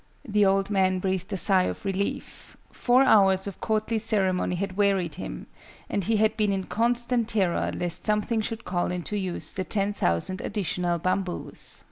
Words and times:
The 0.27 0.47
old 0.47 0.71
man 0.71 0.97
breathed 0.97 1.31
a 1.31 1.37
sigh 1.37 1.65
of 1.65 1.85
relief; 1.85 2.57
four 2.71 3.03
hours 3.03 3.45
of 3.45 3.61
courtly 3.61 3.99
ceremony 3.99 4.55
had 4.55 4.75
wearied 4.75 5.13
him, 5.13 5.45
and 5.91 6.03
he 6.03 6.17
had 6.17 6.35
been 6.35 6.51
in 6.51 6.63
constant 6.63 7.27
terror 7.29 7.69
lest 7.71 8.07
something 8.07 8.41
should 8.41 8.65
call 8.65 8.91
into 8.91 9.15
use 9.15 9.53
the 9.53 9.63
ten 9.63 9.93
thousand 9.93 10.41
additional 10.41 10.97
bamboos. 10.97 11.79